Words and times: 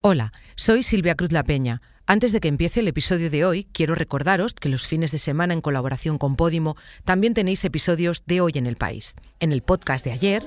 Hola, 0.00 0.32
soy 0.54 0.84
Silvia 0.84 1.16
Cruz 1.16 1.32
La 1.32 1.42
Peña. 1.42 1.82
Antes 2.06 2.30
de 2.30 2.38
que 2.38 2.46
empiece 2.46 2.78
el 2.78 2.86
episodio 2.86 3.30
de 3.30 3.44
hoy, 3.44 3.66
quiero 3.72 3.96
recordaros 3.96 4.54
que 4.54 4.68
los 4.68 4.86
fines 4.86 5.10
de 5.10 5.18
semana 5.18 5.54
en 5.54 5.60
colaboración 5.60 6.18
con 6.18 6.36
Podimo 6.36 6.76
también 7.04 7.34
tenéis 7.34 7.64
episodios 7.64 8.22
de 8.24 8.40
Hoy 8.40 8.52
en 8.54 8.66
el 8.66 8.76
País. 8.76 9.16
En 9.40 9.50
el 9.50 9.60
podcast 9.60 10.04
de 10.04 10.12
ayer... 10.12 10.46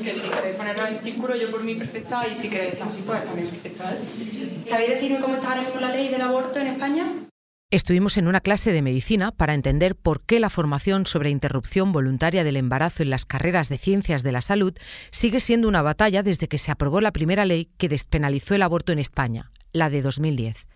Que 0.00 0.14
si 0.14 0.28
queréis 0.28 0.54
ponerlo 0.54 0.86
en 0.86 1.02
círculo, 1.02 1.34
yo 1.34 1.50
por 1.50 1.64
mí 1.64 1.74
perfecta, 1.74 2.28
y 2.28 2.36
si 2.36 2.48
queréis 2.48 2.74
estar 2.74 2.86
así, 2.86 3.02
pues 3.04 3.24
también 3.24 3.48
perfecta. 3.48 3.92
¿Sabéis 4.66 4.90
decirme 4.90 5.18
cómo 5.18 5.34
está 5.34 5.48
ahora 5.48 5.62
mismo 5.62 5.80
la 5.80 5.90
ley 5.90 6.08
del 6.08 6.22
aborto 6.22 6.60
en 6.60 6.68
España? 6.68 7.04
Estuvimos 7.72 8.18
en 8.18 8.28
una 8.28 8.42
clase 8.42 8.70
de 8.70 8.82
medicina 8.82 9.32
para 9.32 9.54
entender 9.54 9.96
por 9.96 10.22
qué 10.22 10.40
la 10.40 10.50
formación 10.50 11.06
sobre 11.06 11.30
interrupción 11.30 11.90
voluntaria 11.90 12.44
del 12.44 12.58
embarazo 12.58 13.02
en 13.02 13.08
las 13.08 13.24
carreras 13.24 13.70
de 13.70 13.78
ciencias 13.78 14.22
de 14.22 14.30
la 14.30 14.42
salud 14.42 14.74
sigue 15.10 15.40
siendo 15.40 15.68
una 15.68 15.80
batalla 15.80 16.22
desde 16.22 16.48
que 16.48 16.58
se 16.58 16.70
aprobó 16.70 17.00
la 17.00 17.14
primera 17.14 17.46
ley 17.46 17.70
que 17.78 17.88
despenalizó 17.88 18.54
el 18.54 18.60
aborto 18.60 18.92
en 18.92 18.98
España, 18.98 19.52
la 19.72 19.88
de 19.88 20.02
2010. 20.02 20.68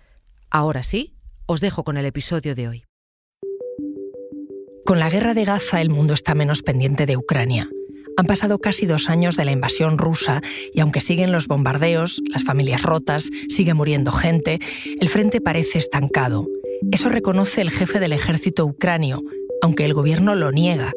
Ahora 0.48 0.82
sí, 0.82 1.12
os 1.44 1.60
dejo 1.60 1.84
con 1.84 1.98
el 1.98 2.06
episodio 2.06 2.54
de 2.54 2.66
hoy. 2.66 2.84
Con 4.86 4.98
la 4.98 5.10
guerra 5.10 5.34
de 5.34 5.44
Gaza 5.44 5.82
el 5.82 5.90
mundo 5.90 6.14
está 6.14 6.34
menos 6.34 6.62
pendiente 6.62 7.04
de 7.04 7.18
Ucrania. 7.18 7.68
Han 8.16 8.24
pasado 8.24 8.58
casi 8.58 8.86
dos 8.86 9.10
años 9.10 9.36
de 9.36 9.44
la 9.44 9.52
invasión 9.52 9.98
rusa 9.98 10.40
y 10.72 10.80
aunque 10.80 11.02
siguen 11.02 11.30
los 11.30 11.46
bombardeos, 11.46 12.22
las 12.30 12.44
familias 12.44 12.84
rotas, 12.84 13.28
sigue 13.50 13.74
muriendo 13.74 14.12
gente, 14.12 14.60
el 14.98 15.10
frente 15.10 15.42
parece 15.42 15.76
estancado 15.76 16.46
eso 16.92 17.08
reconoce 17.08 17.60
el 17.60 17.70
jefe 17.70 18.00
del 18.00 18.12
ejército 18.12 18.64
ucranio, 18.64 19.22
aunque 19.62 19.84
el 19.84 19.94
gobierno 19.94 20.34
lo 20.34 20.52
niega. 20.52 20.92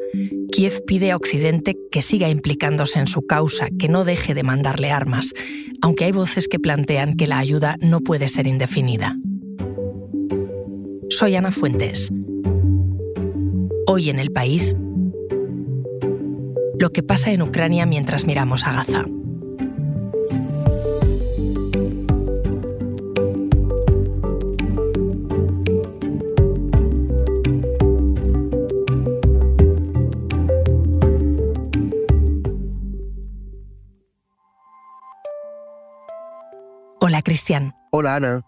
Kiev 0.52 0.84
pide 0.86 1.12
a 1.12 1.16
Occidente 1.16 1.76
que 1.92 2.02
siga 2.02 2.30
implicándose 2.30 3.00
en 3.00 3.08
su 3.08 3.26
causa, 3.26 3.70
que 3.78 3.90
no 3.90 4.06
deje 4.06 4.34
de 4.34 4.44
mandarle 4.44 4.92
armas, 4.92 5.34
aunque 5.82 6.06
hay 6.06 6.12
voces 6.12 6.48
que 6.48 6.60
plantean 6.60 7.16
que 7.16 7.28
la 7.28 7.40
ayuda 7.40 7.78
no 7.82 8.02
puede 8.02 8.28
ser 8.28 8.48
indefinida. 8.48 9.16
Soy 11.10 11.36
Ana 11.36 11.52
Fuentes. 11.52 12.12
Hoy 13.88 14.10
en 14.10 14.20
el 14.20 14.32
país, 14.32 14.76
lo 16.80 16.92
que 16.92 17.04
pasa 17.04 17.32
en 17.32 17.42
Ucrania 17.42 17.86
mientras 17.86 18.26
miramos 18.26 18.66
a 18.66 18.74
Gaza. 18.74 19.06
Cristian. 37.30 37.70
Hola, 37.92 38.16
Ana. 38.16 38.42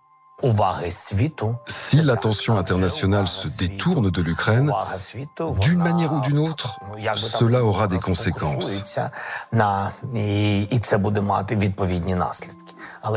Si 1.68 2.02
l'attention 2.02 2.58
internationale 2.58 3.28
se 3.28 3.48
détourne 3.60 4.10
de 4.10 4.22
l'Ukraine, 4.24 4.72
d'une 5.62 5.78
manière 5.78 6.12
ou 6.14 6.22
d'une 6.22 6.40
autre, 6.40 6.80
cela 7.16 7.64
aura 7.64 7.88
des 7.88 8.00
conséquences. 8.00 8.82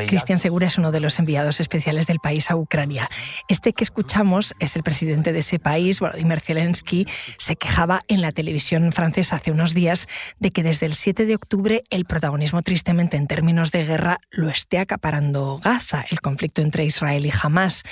Cristian 0.06 0.38
Segura 0.38 0.66
es 0.66 0.78
uno 0.78 0.92
de 0.92 1.00
los 1.00 1.18
enviados 1.18 1.60
especiales 1.60 2.06
del 2.06 2.18
país 2.18 2.50
a 2.50 2.56
Ucrania. 2.56 3.08
Este 3.48 3.72
que 3.72 3.84
escuchamos 3.84 4.54
es 4.58 4.76
el 4.76 4.82
presidente 4.82 5.32
de 5.32 5.40
ese 5.40 5.58
país, 5.58 6.00
Volodymyr 6.00 6.40
Zelensky, 6.40 7.06
se 7.38 7.56
quejaba 7.56 8.00
en 8.08 8.20
la 8.20 8.32
televisión 8.32 8.92
francesa 8.92 9.36
hace 9.36 9.50
unos 9.50 9.74
días 9.74 10.06
de 10.38 10.50
que 10.50 10.62
desde 10.62 10.86
el 10.86 10.94
7 10.94 11.26
de 11.26 11.34
octubre 11.34 11.82
el 11.90 12.04
protagonismo 12.04 12.62
tristemente 12.62 13.16
en 13.16 13.26
términos 13.26 13.70
de 13.70 13.84
guerra 13.84 14.18
lo 14.30 14.48
esté 14.48 14.78
acaparando 14.78 15.60
Gaza, 15.62 16.04
el 16.10 16.20
conflicto 16.20 16.62
entre 16.62 16.84
Israel 16.84 17.26
y 17.26 17.32
Hamas. 17.42 17.82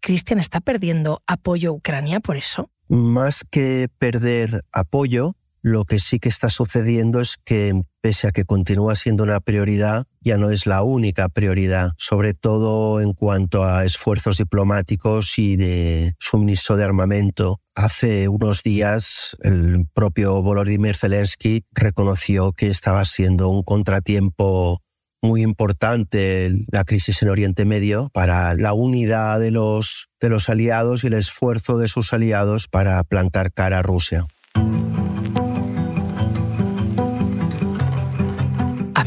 Cristian 0.00 0.38
está 0.38 0.60
perdiendo 0.60 1.22
apoyo 1.26 1.70
a 1.70 1.72
Ucrania 1.72 2.20
por 2.20 2.36
eso. 2.36 2.70
Más 2.88 3.44
que 3.44 3.88
perder 3.98 4.62
apoyo, 4.72 5.34
lo 5.62 5.84
que 5.84 5.98
sí 5.98 6.18
que 6.18 6.28
está 6.28 6.50
sucediendo 6.50 7.20
es 7.20 7.36
que, 7.44 7.82
pese 8.00 8.28
a 8.28 8.30
que 8.30 8.44
continúa 8.44 8.96
siendo 8.96 9.24
una 9.24 9.40
prioridad, 9.40 10.04
ya 10.20 10.36
no 10.36 10.50
es 10.50 10.66
la 10.66 10.82
única 10.82 11.28
prioridad, 11.28 11.92
sobre 11.96 12.34
todo 12.34 13.00
en 13.00 13.12
cuanto 13.12 13.64
a 13.64 13.84
esfuerzos 13.84 14.38
diplomáticos 14.38 15.38
y 15.38 15.56
de 15.56 16.14
suministro 16.18 16.76
de 16.76 16.84
armamento. 16.84 17.60
Hace 17.74 18.28
unos 18.28 18.62
días 18.62 19.36
el 19.42 19.86
propio 19.92 20.42
Volodymyr 20.42 20.96
Zelensky 20.96 21.64
reconoció 21.72 22.52
que 22.52 22.68
estaba 22.68 23.04
siendo 23.04 23.48
un 23.48 23.62
contratiempo 23.62 24.80
muy 25.22 25.42
importante 25.42 26.50
la 26.70 26.84
crisis 26.84 27.22
en 27.22 27.28
Oriente 27.28 27.64
Medio 27.64 28.08
para 28.12 28.54
la 28.54 28.72
unidad 28.72 29.40
de 29.40 29.50
los, 29.50 30.10
de 30.20 30.28
los 30.28 30.48
aliados 30.48 31.02
y 31.02 31.08
el 31.08 31.14
esfuerzo 31.14 31.78
de 31.78 31.88
sus 31.88 32.12
aliados 32.12 32.68
para 32.68 33.02
plantar 33.04 33.52
cara 33.52 33.80
a 33.80 33.82
Rusia. 33.82 34.26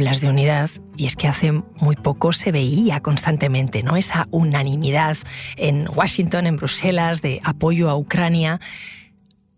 Hablas 0.01 0.19
de 0.19 0.29
unidad 0.29 0.71
y 0.97 1.05
es 1.05 1.15
que 1.15 1.27
hace 1.27 1.51
muy 1.51 1.95
poco 1.95 2.33
se 2.33 2.51
veía 2.51 3.01
constantemente 3.01 3.83
¿no? 3.83 3.97
esa 3.97 4.27
unanimidad 4.31 5.15
en 5.57 5.87
Washington, 5.93 6.47
en 6.47 6.55
Bruselas, 6.55 7.21
de 7.21 7.39
apoyo 7.43 7.87
a 7.87 7.95
Ucrania. 7.95 8.59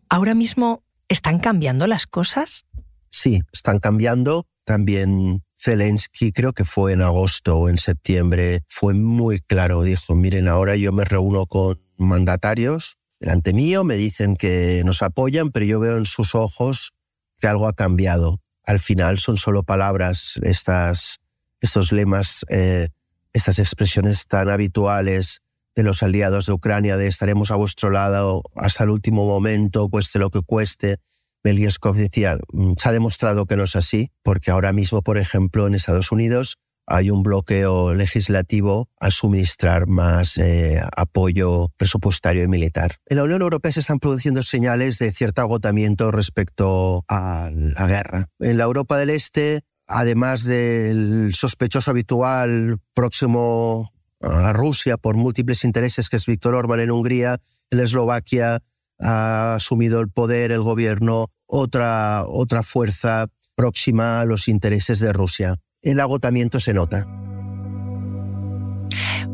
¿Ahora 0.10 0.36
mismo 0.36 0.84
están 1.08 1.40
cambiando 1.40 1.88
las 1.88 2.08
cosas? 2.08 2.66
Sí, 3.10 3.40
están 3.54 3.80
cambiando. 3.80 4.46
También 4.66 5.46
Zelensky, 5.58 6.34
creo 6.34 6.52
que 6.52 6.66
fue 6.66 6.92
en 6.92 7.04
agosto 7.04 7.60
o 7.60 7.70
en 7.70 7.78
septiembre, 7.78 8.64
fue 8.68 8.94
muy 8.94 9.40
claro. 9.40 9.82
Dijo, 9.84 10.14
miren, 10.14 10.50
ahora 10.50 10.76
yo 10.76 10.92
me 10.92 11.06
reúno 11.06 11.46
con 11.46 11.82
mandatarios 11.98 12.98
delante 13.22 13.54
mío, 13.54 13.86
me 13.86 13.96
dicen 13.96 14.36
que 14.36 14.82
nos 14.84 15.04
apoyan, 15.04 15.52
pero 15.52 15.66
yo 15.66 15.80
veo 15.80 15.96
en 15.96 16.06
sus 16.06 16.36
ojos 16.36 16.92
que 17.40 17.48
algo 17.48 17.66
ha 17.66 17.74
cambiado 17.74 18.43
al 18.66 18.80
final 18.80 19.20
son 19.20 19.38
solo 19.38 19.64
palabras, 19.64 20.40
estas, 20.44 21.20
estos 21.62 21.92
lemas, 21.92 22.46
eh, 22.50 22.90
estas 23.34 23.60
expresiones 23.60 24.28
tan 24.28 24.50
habituales 24.50 25.44
de 25.76 25.84
los 25.84 26.04
aliados 26.04 26.46
de 26.46 26.54
Ucrania 26.54 26.98
de 26.98 27.08
estaremos 27.08 27.52
a 27.52 27.56
vuestro 27.56 27.90
lado 27.90 28.44
hasta 28.56 28.84
el 28.84 28.92
último 28.92 29.26
momento, 29.26 29.90
cueste 29.90 30.20
lo 30.20 30.30
que 30.30 30.42
cueste. 30.42 30.98
Belieskov 31.44 31.96
decía, 31.96 32.38
mm, 32.52 32.74
se 32.78 32.90
ha 32.90 32.92
demostrado 32.92 33.46
que 33.46 33.58
no 33.58 33.64
es 33.64 33.76
así, 33.76 34.12
porque 34.22 34.52
ahora 34.52 34.72
mismo, 34.72 35.02
por 35.02 35.18
ejemplo, 35.18 35.68
en 35.68 35.76
Estados 35.76 36.12
Unidos 36.12 36.60
hay 36.86 37.10
un 37.10 37.24
bloqueo 37.24 37.94
legislativo 37.94 38.90
a 39.00 39.12
suministrar 39.12 39.88
más 39.88 40.38
eh, 40.38 40.82
apoyo 40.96 41.70
presupuestario 41.78 42.44
y 42.44 42.48
militar. 42.48 42.98
En 43.06 43.18
la 43.18 43.24
Unión 43.24 43.42
Europea 43.42 43.72
se 43.72 43.80
están 43.80 44.00
produciendo 44.00 44.44
señales 44.44 45.00
de 45.00 45.12
cierto 45.12 45.42
agotamiento 45.42 46.12
respecto 46.12 47.06
a 47.08 47.50
la 47.54 47.88
guerra. 47.88 48.30
En 48.40 48.58
la 48.58 48.66
Europa 48.66 48.98
del 48.98 49.10
Este, 49.10 49.62
además 49.88 50.44
del 50.44 51.34
sospechoso 51.34 51.92
habitual 51.92 52.80
próximo 52.94 53.92
a 54.22 54.54
Rusia 54.54 54.98
por 54.98 55.16
múltiples 55.16 55.64
intereses, 55.64 56.10
que 56.10 56.18
es 56.18 56.26
Víctor 56.26 56.56
Orbán 56.56 56.80
en 56.80 56.92
Hungría, 56.92 57.38
en 57.70 57.80
Eslovaquia 57.80 58.60
ha 59.00 59.56
asumido 59.56 60.00
el 60.00 60.10
poder, 60.10 60.52
el 60.52 60.62
gobierno, 60.62 61.28
otra, 61.46 62.24
otra 62.26 62.64
fuerza 62.64 63.28
próxima 63.56 64.22
a 64.22 64.26
los 64.26 64.48
intereses 64.48 65.00
de 65.00 65.12
Rusia 65.12 65.58
el 65.84 66.00
agotamiento 66.00 66.60
se 66.60 66.74
nota. 66.74 67.08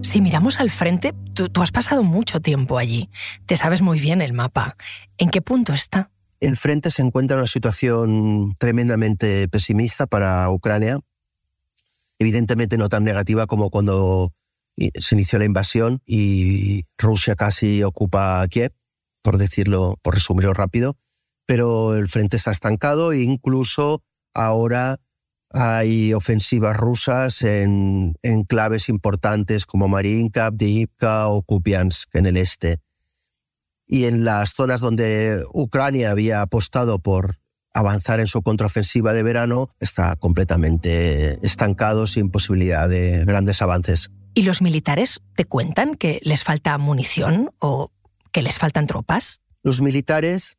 Si 0.02 0.22
miramos 0.22 0.60
al 0.60 0.72
frente, 0.72 1.14
tú, 1.34 1.62
has 1.62 1.72
pasado 1.72 2.04
mucho 2.04 2.40
tiempo 2.40 2.78
allí. 2.78 3.10
Te 3.46 3.56
sabes 3.58 3.82
muy 3.82 4.00
bien 4.00 4.22
el 4.22 4.34
mapa. 4.34 4.76
¿En 5.18 5.30
qué 5.30 5.42
punto 5.42 5.74
está? 5.74 6.12
El 6.40 6.58
frente 6.58 6.90
se 6.90 7.02
encuentra 7.02 7.36
en 7.36 7.40
una 7.40 7.48
situación 7.48 8.56
tremendamente 8.58 9.48
pesimista 9.50 10.08
para 10.08 10.50
Ucrania. 10.50 11.00
Evidentemente 12.18 12.78
no 12.78 12.90
tan 12.90 13.04
negativa 13.04 13.46
como 13.46 13.70
cuando 13.70 14.34
se 14.78 15.16
inició 15.16 15.38
la 15.38 15.46
invasión 15.46 16.02
y 16.06 16.86
Rusia 16.98 17.36
casi 17.36 17.84
ocupa 17.84 18.46
Kiev, 18.48 18.72
por 19.22 19.38
decirlo, 19.38 20.00
por 20.02 20.16
resumirlo 20.16 20.54
rápido. 20.54 20.96
Pero 21.46 21.96
el 21.96 22.08
frente 22.08 22.38
está 22.38 22.52
estancado 22.52 23.12
e 23.12 23.22
incluso 23.22 24.02
ahora 24.34 24.98
hay 25.52 26.14
ofensivas 26.14 26.78
rusas 26.78 27.42
en, 27.42 28.16
claves 28.48 28.90
importantes 28.90 29.66
como 29.66 29.88
Mariinka, 29.88 30.48
Avdiivka 30.48 31.28
o 31.28 31.42
Kupiansk 31.42 32.16
en 32.16 32.26
el 32.28 32.38
este. 32.38 32.80
Y 33.88 34.06
en 34.06 34.24
las 34.24 34.54
zonas 34.54 34.82
donde 34.82 35.44
Ucrania 35.52 36.12
había 36.12 36.42
apostado 36.42 37.00
por 37.00 37.40
avanzar 37.74 38.20
en 38.20 38.28
su 38.28 38.42
contraofensiva 38.42 39.14
de 39.14 39.24
verano, 39.24 39.70
está 39.80 40.16
completamente 40.16 41.44
estancado 41.46 42.08
sin 42.08 42.30
posibilidad 42.30 42.88
de 42.88 43.26
grandes 43.26 43.62
avances. 43.62 44.12
¿Y 44.34 44.44
los 44.44 44.62
militares 44.62 45.22
te 45.36 45.46
cuentan 45.46 45.96
que 45.96 46.20
les 46.24 46.44
falta 46.44 46.78
munición 46.78 47.52
o 47.60 47.92
que 48.32 48.42
les 48.42 48.60
faltan 48.60 48.86
tropas? 48.86 49.42
Los 49.64 49.82
militares, 49.82 50.58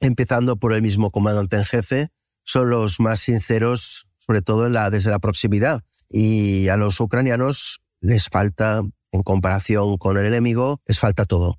empezando 0.00 0.56
por 0.56 0.72
el 0.72 0.82
mismo 0.82 1.10
comandante 1.10 1.56
en 1.56 1.64
jefe, 1.64 2.08
son 2.44 2.70
los 2.70 3.00
más 3.00 3.20
sinceros 3.20 4.11
sobre 4.22 4.40
todo 4.40 4.66
en 4.66 4.72
la, 4.72 4.88
desde 4.88 5.10
la 5.10 5.18
proximidad. 5.18 5.82
y 6.14 6.68
a 6.68 6.76
los 6.76 7.00
ucranianos 7.00 7.82
les 8.00 8.28
falta, 8.28 8.82
en 9.10 9.22
comparación 9.22 9.96
con 9.96 10.16
el 10.18 10.26
enemigo, 10.26 10.80
les 10.86 11.00
falta 11.00 11.24
todo. 11.24 11.58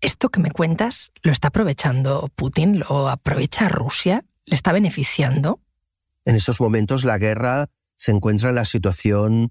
¿Esto 0.00 0.28
que 0.28 0.40
me 0.40 0.50
cuentas 0.50 1.12
lo 1.22 1.30
está 1.30 1.48
aprovechando 1.48 2.28
Putin? 2.34 2.80
¿Lo 2.80 3.08
aprovecha 3.08 3.68
Rusia? 3.68 4.24
¿Le 4.44 4.56
está 4.56 4.72
beneficiando? 4.72 5.60
En 6.24 6.34
estos 6.34 6.60
momentos 6.60 7.04
la 7.04 7.18
guerra 7.18 7.66
se 7.96 8.10
encuentra 8.10 8.50
en 8.50 8.56
la 8.56 8.64
situación 8.64 9.48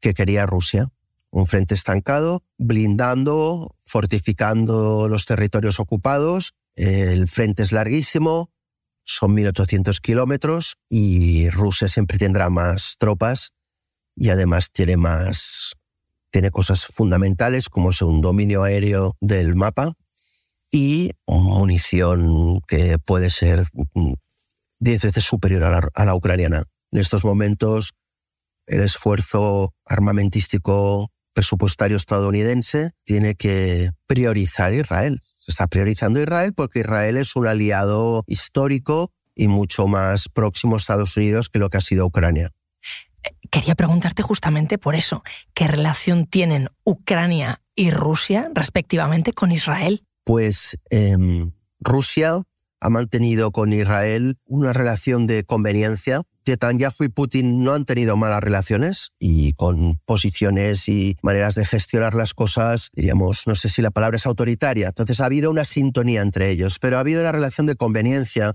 que 0.00 0.14
quería 0.14 0.46
Rusia. 0.46 0.88
Un 1.30 1.46
frente 1.46 1.74
estancado, 1.74 2.44
blindando, 2.58 3.74
fortificando 3.84 5.08
los 5.08 5.24
territorios 5.24 5.80
ocupados. 5.80 6.54
El 6.76 7.26
frente 7.26 7.62
es 7.62 7.72
larguísimo, 7.72 8.50
son 9.04 9.36
1.800 9.36 10.00
kilómetros 10.00 10.76
y 10.88 11.48
Rusia 11.50 11.88
siempre 11.88 12.18
tendrá 12.18 12.50
más 12.50 12.96
tropas 12.98 13.52
y 14.16 14.30
además 14.30 14.70
tiene 14.72 14.96
más 14.96 15.74
tiene 16.30 16.50
cosas 16.50 16.86
fundamentales 16.86 17.68
como 17.68 17.90
es 17.90 18.02
un 18.02 18.20
dominio 18.20 18.64
aéreo 18.64 19.16
del 19.20 19.54
mapa 19.54 19.92
y 20.72 21.12
munición 21.28 22.60
que 22.66 22.98
puede 22.98 23.30
ser 23.30 23.64
10 24.80 25.02
veces 25.02 25.24
superior 25.24 25.62
a 25.62 26.04
la, 26.04 26.14
ucraniana. 26.14 26.64
En 26.90 26.98
estos 26.98 27.24
momentos, 27.24 27.92
el 28.66 28.80
esfuerzo 28.80 29.74
armamentístico 29.84 31.12
presupuestario 31.32 31.96
estadounidense 31.96 32.90
tiene 33.04 33.36
que 33.36 33.90
priorizar 34.08 34.72
Israel. 34.72 35.20
Se 35.44 35.50
está 35.50 35.66
priorizando 35.66 36.22
Israel 36.22 36.54
porque 36.54 36.78
Israel 36.78 37.18
es 37.18 37.36
un 37.36 37.46
aliado 37.46 38.24
histórico 38.26 39.12
y 39.34 39.46
mucho 39.48 39.86
más 39.86 40.30
próximo 40.30 40.74
a 40.74 40.78
Estados 40.78 41.18
Unidos 41.18 41.50
que 41.50 41.58
lo 41.58 41.68
que 41.68 41.76
ha 41.76 41.82
sido 41.82 42.06
Ucrania. 42.06 42.50
Quería 43.50 43.74
preguntarte 43.74 44.22
justamente 44.22 44.78
por 44.78 44.94
eso, 44.94 45.22
¿qué 45.52 45.68
relación 45.68 46.26
tienen 46.26 46.70
Ucrania 46.82 47.60
y 47.76 47.90
Rusia 47.90 48.50
respectivamente 48.54 49.34
con 49.34 49.52
Israel? 49.52 50.02
Pues 50.24 50.78
em, 50.88 51.52
Rusia 51.78 52.40
ha 52.80 52.88
mantenido 52.88 53.50
con 53.50 53.74
Israel 53.74 54.38
una 54.46 54.72
relación 54.72 55.26
de 55.26 55.44
conveniencia. 55.44 56.22
Netanyahu 56.46 57.04
y 57.04 57.08
Putin 57.08 57.64
no 57.64 57.72
han 57.72 57.84
tenido 57.84 58.16
malas 58.16 58.42
relaciones 58.42 59.12
y 59.18 59.52
con 59.54 59.98
posiciones 60.04 60.88
y 60.88 61.16
maneras 61.22 61.54
de 61.54 61.64
gestionar 61.64 62.14
las 62.14 62.34
cosas, 62.34 62.90
diríamos, 62.94 63.46
no 63.46 63.54
sé 63.54 63.68
si 63.68 63.82
la 63.82 63.90
palabra 63.90 64.16
es 64.16 64.26
autoritaria. 64.26 64.88
Entonces 64.88 65.20
ha 65.20 65.26
habido 65.26 65.50
una 65.50 65.64
sintonía 65.64 66.22
entre 66.22 66.50
ellos, 66.50 66.78
pero 66.78 66.96
ha 66.96 67.00
habido 67.00 67.20
una 67.20 67.32
relación 67.32 67.66
de 67.66 67.76
conveniencia 67.76 68.54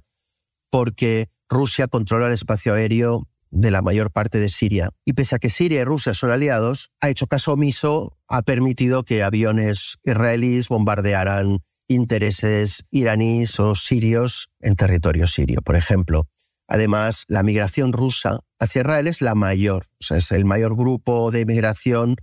porque 0.70 1.30
Rusia 1.50 1.88
controla 1.88 2.28
el 2.28 2.34
espacio 2.34 2.74
aéreo 2.74 3.28
de 3.52 3.72
la 3.72 3.82
mayor 3.82 4.12
parte 4.12 4.40
de 4.40 4.50
Siria. 4.50 4.92
Y 5.06 5.14
pese 5.14 5.36
a 5.36 5.40
que 5.40 5.50
Siria 5.50 5.82
y 5.82 5.84
Rusia 5.84 6.14
son 6.14 6.32
aliados, 6.32 6.92
ha 7.02 7.10
hecho 7.10 7.28
caso 7.28 7.54
omiso, 7.54 8.18
ha 8.28 8.44
permitido 8.44 9.04
que 9.04 9.24
aviones 9.24 9.98
israelíes 10.04 10.70
bombardearan 10.70 11.60
intereses 11.88 12.86
iraníes 12.92 13.60
o 13.60 13.74
sirios 13.74 14.52
en 14.60 14.76
territorio 14.76 15.28
sirio, 15.28 15.62
por 15.64 15.76
ejemplo. 15.76 16.28
Además, 16.70 17.26
la 17.28 17.42
migración 17.42 17.94
rusa 17.94 18.42
hacia 18.60 18.82
Israel 18.82 19.08
es 19.08 19.22
la 19.22 19.34
mayor, 19.34 19.88
o 20.00 20.04
sea, 20.04 20.18
es 20.18 20.32
el 20.32 20.46
mayor 20.46 20.76
grupo 20.76 21.32
de 21.32 21.44
migración 21.48 22.16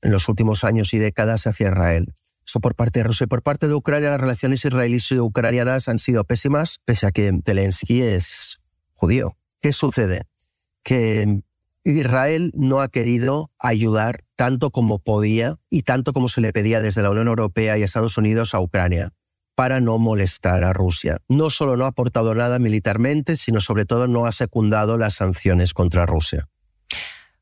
en 0.00 0.10
los 0.10 0.30
últimos 0.30 0.64
años 0.64 0.94
y 0.94 0.98
décadas 0.98 1.46
hacia 1.46 1.68
Israel. 1.68 2.14
Eso 2.46 2.60
por 2.60 2.74
parte 2.74 3.00
de 3.00 3.04
Rusia 3.04 3.24
y 3.24 3.26
por 3.26 3.42
parte 3.42 3.68
de 3.68 3.74
Ucrania, 3.74 4.08
las 4.08 4.20
relaciones 4.20 4.64
israelíes 4.64 5.12
y 5.12 5.18
ucranianas 5.18 5.90
han 5.90 5.98
sido 5.98 6.24
pésimas, 6.24 6.80
pese 6.86 7.06
a 7.06 7.10
que 7.12 7.38
Zelensky 7.44 8.00
es 8.00 8.56
judío. 8.94 9.36
¿Qué 9.60 9.74
sucede? 9.74 10.22
Que 10.82 11.42
Israel 11.84 12.52
no 12.54 12.80
ha 12.80 12.88
querido 12.88 13.50
ayudar 13.58 14.24
tanto 14.36 14.70
como 14.70 15.00
podía 15.00 15.56
y 15.68 15.82
tanto 15.82 16.14
como 16.14 16.30
se 16.30 16.40
le 16.40 16.54
pedía 16.54 16.80
desde 16.80 17.02
la 17.02 17.10
Unión 17.10 17.28
Europea 17.28 17.76
y 17.76 17.82
Estados 17.82 18.16
Unidos 18.16 18.54
a 18.54 18.60
Ucrania 18.60 19.12
para 19.60 19.78
no 19.78 19.98
molestar 19.98 20.64
a 20.64 20.72
Rusia. 20.72 21.18
No 21.28 21.50
solo 21.50 21.76
no 21.76 21.84
ha 21.84 21.88
aportado 21.88 22.34
nada 22.34 22.58
militarmente, 22.58 23.36
sino 23.36 23.60
sobre 23.60 23.84
todo 23.84 24.06
no 24.06 24.24
ha 24.24 24.32
secundado 24.32 24.96
las 24.96 25.16
sanciones 25.16 25.74
contra 25.74 26.06
Rusia. 26.06 26.48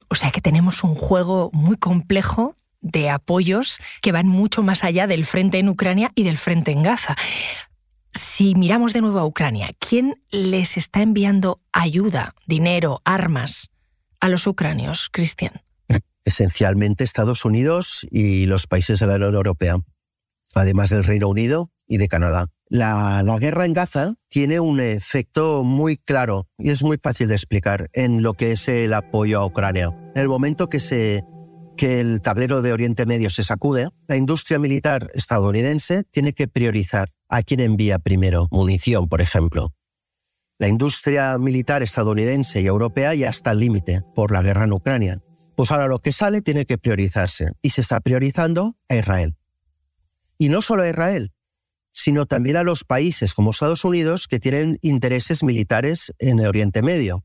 O 0.09 0.17
sea 0.17 0.33
que 0.33 0.41
tenemos 0.41 0.83
un 0.83 0.97
juego 0.97 1.49
muy 1.53 1.77
complejo 1.77 2.57
de 2.81 3.09
apoyos 3.09 3.79
que 4.03 4.11
van 4.11 4.27
mucho 4.27 4.65
más 4.65 4.83
allá 4.83 5.07
del 5.07 5.27
frente 5.27 5.61
en 5.61 5.69
Ucrania 5.69 6.11
y 6.17 6.25
del 6.25 6.39
frente 6.39 6.73
en 6.73 6.83
Gaza. 6.83 7.15
Si 8.13 8.57
miramos 8.57 8.93
de 8.93 9.01
nuevo 9.01 9.21
a 9.21 9.25
Ucrania, 9.25 9.71
¿quién 9.79 10.21
les 10.33 10.77
está 10.77 11.03
enviando 11.03 11.61
ayuda, 11.71 12.35
dinero, 12.49 13.01
armas 13.05 13.71
a 14.19 14.29
los 14.29 14.49
ucranios, 14.49 15.09
Cristian? 15.13 15.63
Esencialmente 16.25 17.05
Estados 17.05 17.45
Unidos 17.45 18.05
y 18.11 18.47
los 18.47 18.67
países 18.67 18.99
de 18.99 19.07
la 19.07 19.15
Unión 19.15 19.37
Europea, 19.37 19.77
además 20.57 20.91
del 20.91 21.05
Reino 21.05 21.29
Unido 21.29 21.71
y 21.89 21.97
de 21.97 22.07
Canadá. 22.07 22.47
La, 22.69 23.25
guerra 23.41 23.65
en 23.65 23.73
Gaza 23.73 24.15
tiene 24.29 24.61
un 24.61 24.79
efecto 24.79 25.65
muy 25.65 25.97
claro 25.97 26.47
y 26.59 26.71
es 26.71 26.83
muy 26.83 26.99
fácil 26.99 27.29
de 27.29 27.35
explicar 27.35 27.89
en 27.95 28.23
lo 28.23 28.35
que 28.35 28.53
es 28.53 28.69
el 28.69 28.93
apoyo 28.93 29.41
a 29.41 29.47
Ucrania. 29.47 29.89
En 30.15 30.23
el 30.23 30.29
momento 30.29 30.69
que 30.69 30.81
se 30.81 31.25
que 31.77 32.01
el 32.01 32.21
tablero 32.21 32.61
de 32.61 32.73
Oriente 32.73 33.07
Medio 33.07 33.31
se 33.31 33.45
sacude, 33.45 33.89
la 34.09 34.17
industria 34.17 34.59
militar 34.59 35.13
estadounidense 35.15 36.03
tiene 36.11 36.33
que 36.33 36.49
priorizar 36.49 37.11
a 37.29 37.43
quién 37.43 37.61
envía 37.61 38.01
primero 38.01 38.49
munición, 38.51 39.09
por 39.09 39.21
ejemplo. 39.21 39.73
La 40.59 40.67
industria 40.67 41.39
militar 41.39 41.85
estadounidense 41.85 42.61
y 42.61 42.67
europea 42.67 43.15
ya 43.15 43.29
está 43.29 43.51
al 43.51 43.61
límite 43.61 44.03
por 44.17 44.33
la 44.33 44.43
guerra 44.43 44.65
en 44.65 44.73
Ucrania. 44.73 45.23
Pues 45.55 45.71
ahora 45.71 45.87
lo 45.87 46.01
que 46.01 46.11
sale 46.11 46.43
tiene 46.43 46.67
que 46.67 46.79
priorizarse 46.79 47.53
y 47.63 47.71
se 47.71 47.81
está 47.81 48.01
priorizando 48.01 48.77
a 48.89 48.97
Israel. 48.97 49.37
Y 50.37 50.49
no 50.49 50.63
solo 50.63 50.83
a 50.83 50.89
Israel, 50.89 51.33
sino 51.93 52.27
también 52.27 52.57
a 52.57 52.63
los 52.63 52.85
países 52.85 53.35
como 53.35 53.51
Estados 53.51 53.85
Unidos 53.85 54.29
que 54.29 54.39
tienen 54.39 54.79
intereses 54.83 55.43
militares 55.43 56.15
en 56.19 56.41
el 56.41 56.47
Oriente 56.47 56.83
Medio. 56.83 57.25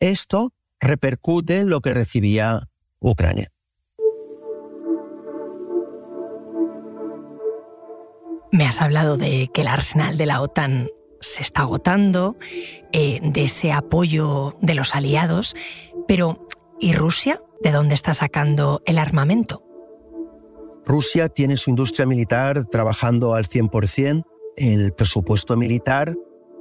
Esto 0.00 0.52
repercute 0.80 1.58
en 1.58 1.70
lo 1.70 1.80
que 1.80 1.94
recibía 1.94 2.68
Ucrania. 3.00 3.48
Me 8.50 8.64
has 8.64 8.80
hablado 8.80 9.16
de 9.16 9.50
que 9.52 9.60
el 9.60 9.68
arsenal 9.68 10.16
de 10.16 10.26
la 10.26 10.40
OTAN 10.40 10.88
se 11.20 11.42
está 11.42 11.62
agotando, 11.62 12.36
eh, 12.92 13.20
de 13.22 13.44
ese 13.44 13.72
apoyo 13.72 14.56
de 14.62 14.74
los 14.74 14.94
aliados, 14.94 15.54
pero 16.06 16.46
¿y 16.80 16.94
Rusia? 16.94 17.42
¿De 17.62 17.72
dónde 17.72 17.94
está 17.94 18.14
sacando 18.14 18.82
el 18.86 18.98
armamento? 18.98 19.67
Rusia 20.88 21.28
tiene 21.28 21.58
su 21.58 21.68
industria 21.68 22.06
militar 22.06 22.64
trabajando 22.64 23.34
al 23.34 23.46
100%. 23.46 24.24
El 24.56 24.92
presupuesto 24.94 25.54
militar 25.56 26.16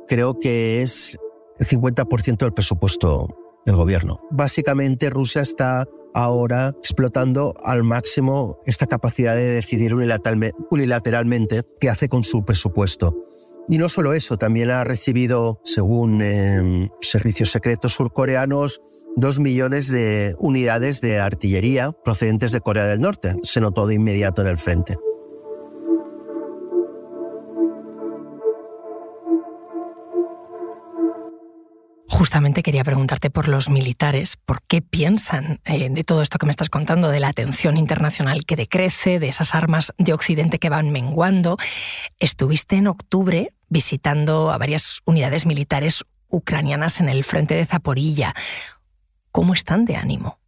creo 0.08 0.38
que 0.38 0.82
es 0.82 1.18
el 1.58 1.66
50% 1.66 2.38
del 2.38 2.54
presupuesto 2.54 3.28
del 3.66 3.78
gobierno. 3.78 4.20
Básicamente 4.30 5.10
Rusia 5.10 5.42
está 5.42 5.86
ahora 6.14 6.74
explotando 6.78 7.54
al 7.64 7.84
máximo 7.84 8.60
esta 8.66 8.86
capacidad 8.86 9.34
de 9.34 9.48
decidir 9.48 9.94
unilateralmente 9.94 11.64
qué 11.80 11.90
hace 11.90 12.10
con 12.10 12.26
su 12.26 12.44
presupuesto. 12.44 13.16
Y 13.70 13.78
no 13.78 13.90
solo 13.90 14.14
eso, 14.14 14.38
también 14.38 14.72
ha 14.72 14.84
recibido, 14.86 15.60
según 15.64 16.22
em, 16.22 16.90
servicios 17.02 17.52
secretos 17.52 17.94
surcoreanos, 17.94 18.82
dos 19.18 19.40
millones 19.40 19.90
de 19.90 20.36
unidades 20.40 21.02
de 21.02 21.20
artillería 21.20 21.92
procedentes 21.92 22.54
de 22.54 22.62
Corea 22.62 22.86
del 22.86 23.02
Norte. 23.02 23.36
Se 23.44 23.60
notó 23.60 23.86
de 23.86 23.96
inmediato 23.96 24.42
en 24.42 24.48
el 24.48 24.58
frente. 24.58 24.96
Justamente 32.18 32.64
quería 32.64 32.84
preguntarte 32.84 33.30
por 33.30 33.48
los 33.48 33.70
militares, 33.70 34.38
¿por 34.38 34.64
qué 34.64 34.82
piensan 34.82 35.60
eh, 35.66 35.90
de 35.92 36.04
todo 36.04 36.22
esto 36.22 36.40
que 36.40 36.46
me 36.46 36.52
estás 36.52 36.70
contando, 36.70 37.10
de 37.10 37.20
la 37.20 37.28
atención 37.28 37.78
internacional 37.78 38.44
que 38.46 38.56
decrece, 38.56 39.20
de 39.20 39.28
esas 39.28 39.54
armas 39.54 39.94
de 39.98 40.14
Occidente 40.14 40.58
que 40.58 40.70
van 40.70 40.92
menguando? 40.92 41.58
Estuviste 42.20 42.78
en 42.78 42.88
octubre 42.88 43.54
visitando 43.70 44.52
a 44.52 44.58
varias 44.58 45.00
unidades 45.06 45.46
militares 45.46 46.04
ucranianas 46.30 47.00
en 47.00 47.10
el 47.10 47.24
frente 47.24 47.56
de 47.56 47.66
Zaporilla. 47.66 48.34
¿Cómo 49.32 49.54
están 49.54 49.86
de 49.86 49.96
ánimo? 49.96 50.40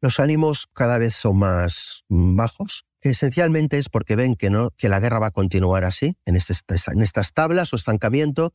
Los 0.00 0.20
ánimos 0.20 0.68
cada 0.72 0.98
vez 0.98 1.14
son 1.14 1.38
más 1.38 2.04
bajos, 2.08 2.84
esencialmente 3.00 3.78
es 3.78 3.88
porque 3.88 4.16
ven 4.16 4.34
que, 4.34 4.50
no, 4.50 4.70
que 4.76 4.88
la 4.88 5.00
guerra 5.00 5.18
va 5.18 5.28
a 5.28 5.30
continuar 5.30 5.84
así, 5.84 6.16
en, 6.24 6.36
este, 6.36 6.54
en 6.92 7.02
estas 7.02 7.32
tablas 7.32 7.72
o 7.72 7.76
estancamiento, 7.76 8.52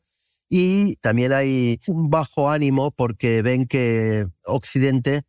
y 0.48 0.96
también 0.96 1.32
hay 1.32 1.80
un 1.86 2.10
bajo 2.10 2.50
ánimo 2.50 2.90
porque 2.90 3.42
ven 3.42 3.66
que 3.66 4.26
Occidente 4.44 5.22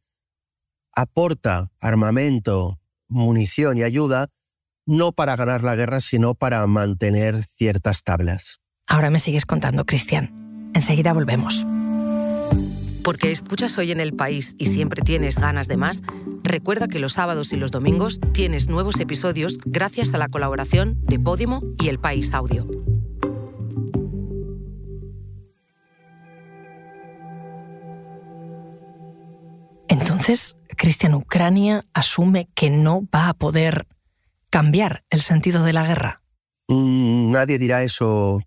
aporta 0.94 1.72
armamento, 1.80 2.80
munición 3.08 3.78
y 3.78 3.84
ayuda 3.84 4.30
no 4.86 5.12
para 5.12 5.36
ganar 5.36 5.64
la 5.64 5.76
guerra, 5.76 6.02
sino 6.02 6.34
para 6.34 6.66
mantener 6.66 7.44
ciertas 7.44 8.04
tablas. 8.04 8.62
Ahora 8.88 9.10
me 9.10 9.20
sigues 9.20 9.46
contando, 9.46 9.86
Cristian. 9.86 10.72
Enseguida 10.74 11.14
volvemos. 11.14 11.66
Porque 13.04 13.32
escuchas 13.32 13.78
hoy 13.78 13.92
en 13.92 14.00
el 14.00 14.14
país 14.14 14.56
y 14.58 14.68
siempre 14.68 15.02
tienes 15.02 15.40
ganas 15.40 15.68
de 15.68 15.78
más, 15.78 16.04
recuerda 16.44 16.88
que 16.88 17.00
los 17.00 17.14
sábados 17.14 17.52
y 17.52 17.58
los 17.58 17.72
domingos 17.72 18.20
tienes 18.34 18.70
nuevos 18.70 19.00
episodios 19.00 19.58
gracias 19.66 20.14
a 20.14 20.18
la 20.18 20.30
colaboración 20.30 21.00
de 21.06 21.20
Podimo 21.20 21.64
y 21.82 21.88
El 21.88 22.00
País 22.00 22.34
Audio. 22.34 22.68
Entonces, 29.88 30.56
Cristian, 30.78 31.16
Ucrania 31.16 31.86
asume 31.94 32.48
que 32.54 32.70
no 32.70 33.08
va 33.14 33.30
a 33.30 33.34
poder 33.34 33.88
cambiar 34.50 35.04
el 35.10 35.22
sentido 35.22 35.64
de 35.64 35.74
la 35.74 35.88
guerra. 35.88 36.22
Mm, 36.68 37.32
nadie 37.32 37.58
dirá 37.58 37.84
eso 37.84 38.42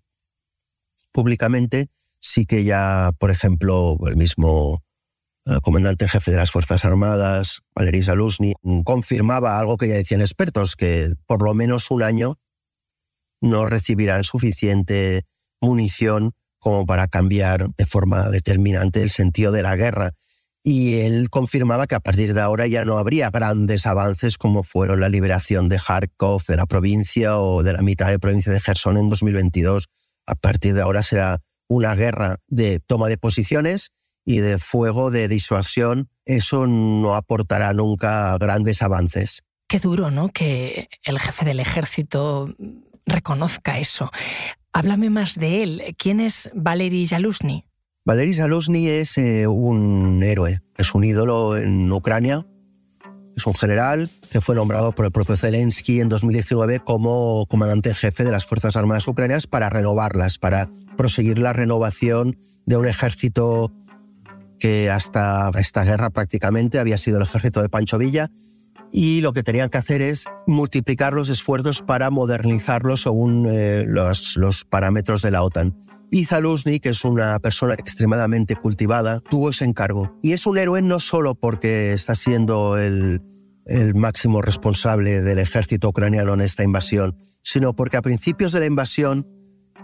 públicamente, 1.15 1.87
sí 2.19 2.45
que 2.45 2.65
ya, 2.65 3.11
por 3.17 3.31
ejemplo, 3.31 3.97
el 4.05 4.17
mismo 4.17 4.83
eh, 5.45 5.59
comandante 5.63 6.09
jefe 6.09 6.31
de 6.31 6.35
las 6.37 6.51
Fuerzas 6.51 6.83
Armadas, 6.83 7.61
Valery 7.73 8.03
Zaluzny, 8.03 8.53
confirmaba 8.83 9.57
algo 9.57 9.77
que 9.77 9.87
ya 9.87 9.93
decían 9.93 10.19
expertos, 10.19 10.75
que 10.75 11.13
por 11.25 11.41
lo 11.41 11.53
menos 11.53 11.89
un 11.89 12.03
año 12.03 12.37
no 13.39 13.65
recibirán 13.65 14.25
suficiente 14.25 15.23
munición 15.61 16.33
como 16.59 16.85
para 16.85 17.07
cambiar 17.07 17.69
de 17.77 17.85
forma 17.85 18.27
determinante 18.29 19.01
el 19.01 19.09
sentido 19.09 19.53
de 19.53 19.63
la 19.63 19.77
guerra. 19.77 20.11
Y 20.63 20.95
él 20.95 21.29
confirmaba 21.29 21.87
que 21.87 21.95
a 21.95 22.01
partir 22.01 22.33
de 22.33 22.41
ahora 22.41 22.67
ya 22.67 22.83
no 22.83 22.97
habría 22.97 23.29
grandes 23.29 23.85
avances 23.85 24.37
como 24.37 24.63
fueron 24.63 24.99
la 24.99 25.07
liberación 25.07 25.69
de 25.69 25.77
Kharkov, 25.77 26.43
de 26.45 26.57
la 26.57 26.65
provincia 26.65 27.39
o 27.39 27.63
de 27.63 27.71
la 27.71 27.83
mitad 27.83 28.09
de 28.09 28.19
provincia 28.19 28.51
de 28.51 28.59
Gerson 28.59 28.97
en 28.97 29.09
2022. 29.09 29.87
A 30.27 30.35
partir 30.35 30.73
de 30.73 30.81
ahora 30.81 31.03
será 31.03 31.41
una 31.67 31.95
guerra 31.95 32.37
de 32.47 32.79
toma 32.79 33.07
de 33.07 33.17
posiciones 33.17 33.91
y 34.25 34.37
de 34.37 34.57
fuego 34.57 35.11
de 35.11 35.27
disuasión, 35.27 36.09
eso 36.25 36.65
no 36.67 37.13
aportará 37.15 37.73
nunca 37.73 38.35
grandes 38.37 38.81
avances. 38.81 39.43
Qué 39.67 39.79
duro, 39.79 40.11
¿no? 40.11 40.29
Que 40.29 40.89
el 41.03 41.19
jefe 41.19 41.45
del 41.45 41.59
ejército 41.59 42.53
reconozca 43.05 43.79
eso. 43.79 44.11
Háblame 44.73 45.09
más 45.09 45.35
de 45.35 45.63
él. 45.63 45.95
¿Quién 45.97 46.19
es 46.19 46.49
Valery 46.53 47.07
Zaluzny? 47.07 47.65
Valery 48.03 48.33
Zaluzny 48.33 48.87
es 48.87 49.17
eh, 49.17 49.47
un 49.47 50.21
héroe, 50.23 50.61
es 50.77 50.93
un 50.93 51.03
ídolo 51.03 51.57
en 51.57 51.91
Ucrania. 51.91 52.45
Es 53.35 53.45
un 53.45 53.55
general 53.55 54.09
que 54.35 54.41
fue 54.41 54.55
nombrado 54.55 54.91
por 54.91 55.05
el 55.05 55.13
propio 55.13 55.37
Zelensky 55.37 56.01
en 56.01 56.09
2019 56.09 56.81
como 56.81 57.45
comandante 57.45 57.87
en 57.87 57.95
jefe 57.95 58.25
de 58.25 58.31
las 58.31 58.45
Fuerzas 58.45 58.75
Armadas 58.75 59.07
Ucranianas 59.07 59.47
para 59.47 59.69
renovarlas, 59.69 60.39
para 60.39 60.67
proseguir 60.97 61.39
la 61.39 61.53
renovación 61.53 62.37
de 62.65 62.75
un 62.75 62.85
ejército 62.85 63.71
que 64.59 64.89
hasta 64.89 65.49
esta 65.57 65.85
guerra 65.85 66.09
prácticamente 66.09 66.79
había 66.79 66.97
sido 66.97 67.15
el 67.15 67.23
ejército 67.23 67.61
de 67.61 67.69
Pancho 67.69 67.97
Villa 67.97 68.29
y 68.91 69.21
lo 69.21 69.31
que 69.31 69.41
tenían 69.41 69.69
que 69.69 69.77
hacer 69.77 70.01
es 70.01 70.25
multiplicar 70.47 71.13
los 71.13 71.29
esfuerzos 71.29 71.81
para 71.81 72.09
modernizarlo 72.09 72.97
según 72.97 73.47
eh, 73.49 73.85
los, 73.87 74.35
los, 74.35 74.65
parámetros 74.65 75.21
de 75.21 75.31
la 75.31 75.43
OTAN. 75.43 75.77
Y 76.11 76.25
Zaluzny, 76.25 76.81
que 76.81 76.89
es 76.89 77.05
una 77.05 77.39
persona 77.39 77.75
extremadamente 77.75 78.57
cultivada, 78.57 79.21
tuvo 79.21 79.51
ese 79.51 79.63
encargo. 79.63 80.19
Y 80.21 80.33
es 80.33 80.45
un 80.45 80.57
héroe 80.57 80.81
no 80.81 80.99
solo 80.99 81.35
porque 81.35 81.93
está 81.93 82.15
siendo 82.15 82.77
el, 82.77 83.21
el 83.65 83.95
máximo 83.95 84.41
responsable 84.41 85.21
del 85.21 85.39
ejército 85.39 85.89
ucraniano 85.89 86.33
en 86.33 86.41
esta 86.41 86.63
invasión, 86.63 87.17
sino 87.43 87.75
porque 87.75 87.97
a 87.97 88.01
principios 88.01 88.51
de 88.51 88.59
la 88.59 88.65
invasión, 88.65 89.27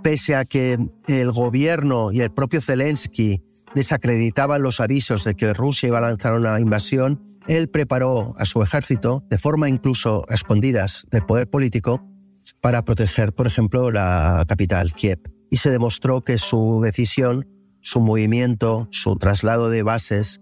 pese 0.04 0.36
a 0.36 0.46
que 0.46 0.78
el 1.08 1.32
gobierno 1.32 2.12
y 2.12 2.22
el 2.22 2.32
propio 2.32 2.62
Zelensky 2.62 3.44
desacreditaban 3.76 4.62
los 4.62 4.80
avisos 4.80 5.24
de 5.24 5.36
que 5.36 5.54
Rusia 5.54 5.88
iba 5.88 5.98
a 6.00 6.02
lanzar 6.02 6.34
una 6.34 6.60
invasión, 6.60 7.24
él 7.48 7.70
preparó 7.70 8.36
a 8.38 8.46
su 8.46 8.62
ejército, 8.62 9.24
de 9.30 9.38
forma 9.38 9.70
incluso 9.70 10.26
a 10.30 10.36
escondidas 10.36 11.08
del 11.12 11.26
poder 11.26 11.50
político, 11.50 12.06
para 12.62 12.84
proteger, 12.84 13.34
por 13.34 13.48
ejemplo, 13.48 13.90
la 13.92 14.46
capital, 14.48 14.94
Kiev. 14.94 15.20
Y 15.50 15.58
se 15.58 15.72
demostró 15.72 16.22
que 16.22 16.38
su 16.38 16.82
decisión, 16.84 17.48
su 17.82 18.00
movimiento, 18.00 18.88
su 18.92 19.16
traslado 19.16 19.70
de 19.70 19.84
bases, 19.84 20.41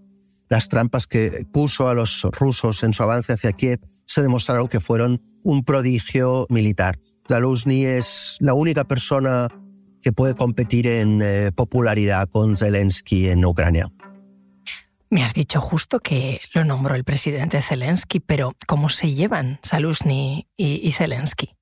las 0.49 0.67
trampas 0.67 1.07
que 1.07 1.45
puso 1.51 1.87
a 1.87 1.93
los 1.93 2.23
rusos 2.31 2.83
en 2.83 2.93
su 2.93 3.03
avance 3.03 3.33
hacia 3.33 3.53
Kiev, 3.53 3.79
se 4.05 4.21
demostraron 4.21 4.67
que 4.67 4.79
fueron 4.79 5.21
un 5.43 5.63
prodigio 5.63 6.47
militar. 6.49 6.99
Zaluzny 7.27 7.85
es 7.85 8.37
la 8.39 8.53
única 8.53 8.83
persona 8.83 9.47
que 10.01 10.11
puede 10.11 10.35
competir 10.35 10.87
en 10.87 11.21
eh, 11.21 11.51
popularidad 11.53 12.27
con 12.29 12.57
Zelensky 12.57 13.29
en 13.29 13.45
Ucrania. 13.45 13.91
Me 15.11 15.23
has 15.23 15.33
dicho 15.33 15.59
justo 15.59 15.99
que 15.99 16.39
lo 16.53 16.63
nombró 16.63 16.95
el 16.95 17.03
presidente 17.03 17.61
Zelensky, 17.61 18.19
pero 18.19 18.55
¿cómo 18.67 18.89
se 18.89 19.13
llevan 19.13 19.59
Zaluzny 19.65 20.47
y, 20.55 20.91
Zelensky? 20.91 21.55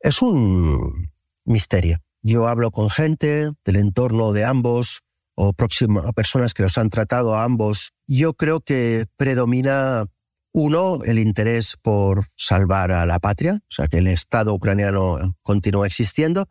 Es 0.00 0.22
un 0.22 1.10
misterio. 1.44 1.98
Yo 2.22 2.46
hablo 2.46 2.70
con 2.70 2.90
gente 2.90 3.50
del 3.64 3.76
entorno 3.76 4.32
de 4.32 4.44
ambos 4.44 5.02
o 5.34 5.52
personas 5.52 6.54
que 6.54 6.62
los 6.62 6.78
han 6.78 6.90
tratado 6.90 7.34
a 7.34 7.44
ambos. 7.44 7.92
Yo 8.06 8.34
creo 8.34 8.60
que 8.60 9.06
predomina 9.16 10.04
uno, 10.52 10.98
el 11.04 11.18
interés 11.18 11.76
por 11.80 12.26
salvar 12.36 12.92
a 12.92 13.06
la 13.06 13.18
patria, 13.18 13.60
o 13.62 13.70
sea, 13.74 13.88
que 13.88 13.98
el 13.98 14.06
Estado 14.06 14.52
ucraniano 14.52 15.36
continúe 15.42 15.86
existiendo, 15.86 16.48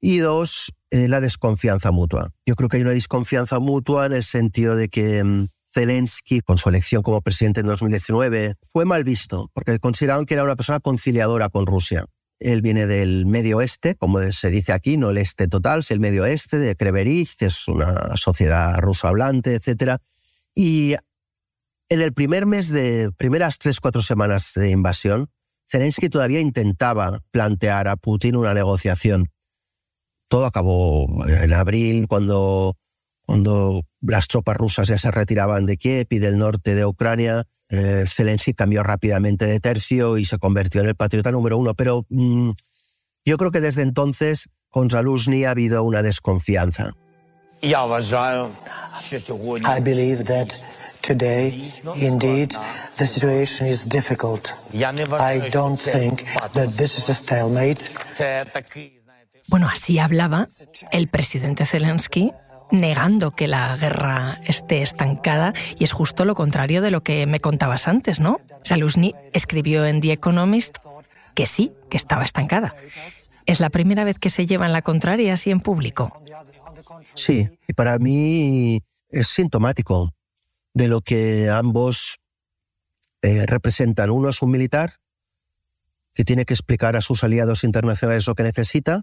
y 0.00 0.18
dos, 0.18 0.72
eh, 0.90 1.08
la 1.08 1.20
desconfianza 1.20 1.90
mutua. 1.92 2.32
Yo 2.44 2.56
creo 2.56 2.68
que 2.68 2.76
hay 2.76 2.82
una 2.82 2.92
desconfianza 2.92 3.58
mutua 3.60 4.06
en 4.06 4.12
el 4.12 4.24
sentido 4.24 4.76
de 4.76 4.88
que 4.88 5.22
mm, 5.22 5.46
Zelensky, 5.72 6.40
con 6.40 6.58
su 6.58 6.68
elección 6.68 7.02
como 7.02 7.22
presidente 7.22 7.60
en 7.60 7.66
2019, 7.66 8.54
fue 8.70 8.84
mal 8.84 9.04
visto, 9.04 9.50
porque 9.54 9.78
consideraban 9.78 10.26
que 10.26 10.34
era 10.34 10.44
una 10.44 10.56
persona 10.56 10.80
conciliadora 10.80 11.48
con 11.48 11.66
Rusia. 11.66 12.06
Él 12.40 12.62
viene 12.62 12.86
del 12.86 13.26
medio 13.26 13.58
oeste, 13.58 13.94
como 13.94 14.20
se 14.32 14.50
dice 14.50 14.72
aquí, 14.72 14.96
no 14.96 15.10
el 15.10 15.18
este 15.18 15.48
total, 15.48 15.80
es 15.80 15.90
el 15.90 16.00
medio 16.00 16.24
oeste 16.24 16.58
de 16.58 16.76
Kreverich, 16.76 17.36
que 17.36 17.46
es 17.46 17.68
una 17.68 18.16
sociedad 18.16 18.78
ruso 18.78 19.08
hablante, 19.08 19.54
etc. 19.54 19.98
Y 20.54 20.94
en 21.88 22.00
el 22.00 22.12
primer 22.12 22.46
mes 22.46 22.70
de, 22.70 23.10
primeras 23.16 23.58
tres, 23.58 23.80
cuatro 23.80 24.02
semanas 24.02 24.52
de 24.56 24.70
invasión, 24.70 25.30
Zelensky 25.70 26.08
todavía 26.08 26.40
intentaba 26.40 27.20
plantear 27.30 27.88
a 27.88 27.96
Putin 27.96 28.36
una 28.36 28.52
negociación 28.52 29.30
todo 30.34 30.46
acabó 30.46 31.24
en 31.28 31.52
abril, 31.52 32.08
cuando, 32.08 32.76
cuando 33.24 33.82
las 34.00 34.26
tropas 34.26 34.56
rusas 34.56 34.88
ya 34.88 34.98
se 34.98 35.12
retiraban 35.12 35.64
de 35.64 35.76
Kiev 35.76 36.08
y 36.10 36.18
del 36.18 36.38
norte 36.38 36.74
de 36.74 36.84
Ucrania. 36.84 37.44
Eh, 37.74 38.04
Zelensky 38.06 38.54
cambió 38.54 38.84
rápidamente 38.84 39.46
de 39.46 39.58
tercio 39.58 40.16
y 40.16 40.24
se 40.24 40.38
convirtió 40.38 40.80
en 40.80 40.88
el 40.88 40.94
patriota 40.94 41.32
número 41.32 41.58
uno. 41.58 41.74
Pero 41.74 42.06
mm, 42.08 42.50
yo 43.24 43.36
creo 43.36 43.50
que 43.50 43.60
desde 43.60 43.82
entonces 43.82 44.48
con 44.68 44.90
Zaluzny 44.90 45.44
ha 45.44 45.50
habido 45.50 45.82
una 45.82 46.02
desconfianza. 46.02 46.92
I 47.62 47.80
believe 49.80 50.24
that 50.24 50.54
today, 51.00 51.70
indeed, 51.96 52.54
the 52.96 53.06
situation 53.06 53.66
is 53.66 53.88
difficult. 53.88 54.52
I 54.72 55.40
don't 55.50 55.78
think 55.78 56.24
that 56.52 56.70
this 56.76 56.96
is 56.98 57.08
a 57.08 57.14
stalemate. 57.14 57.90
Bueno, 59.48 59.68
así 59.68 59.98
hablaba 59.98 60.48
el 60.92 61.08
presidente 61.08 61.66
Zelensky 61.66 62.32
negando 62.70 63.30
que 63.32 63.48
la 63.48 63.76
guerra 63.76 64.40
esté 64.44 64.82
estancada 64.82 65.52
y 65.78 65.84
es 65.84 65.92
justo 65.92 66.24
lo 66.24 66.34
contrario 66.34 66.82
de 66.82 66.90
lo 66.90 67.02
que 67.02 67.26
me 67.26 67.40
contabas 67.40 67.88
antes, 67.88 68.20
¿no? 68.20 68.40
Saluzny 68.62 69.14
escribió 69.32 69.86
en 69.86 70.00
The 70.00 70.12
Economist 70.12 70.78
que 71.34 71.46
sí, 71.46 71.72
que 71.90 71.96
estaba 71.96 72.24
estancada. 72.24 72.74
¿Es 73.46 73.60
la 73.60 73.70
primera 73.70 74.04
vez 74.04 74.18
que 74.18 74.30
se 74.30 74.46
lleva 74.46 74.66
en 74.66 74.72
la 74.72 74.82
contraria 74.82 75.34
así 75.34 75.50
en 75.50 75.60
público? 75.60 76.22
Sí, 77.14 77.48
y 77.68 77.72
para 77.74 77.98
mí 77.98 78.80
es 79.08 79.26
sintomático 79.28 80.12
de 80.72 80.88
lo 80.88 81.00
que 81.00 81.50
ambos 81.50 82.18
eh, 83.22 83.46
representan. 83.46 84.10
Uno 84.10 84.28
es 84.28 84.42
un 84.42 84.50
militar 84.50 84.94
que 86.14 86.24
tiene 86.24 86.44
que 86.44 86.54
explicar 86.54 86.96
a 86.96 87.00
sus 87.00 87.24
aliados 87.24 87.64
internacionales 87.64 88.26
lo 88.26 88.34
que 88.34 88.44
necesita 88.44 89.02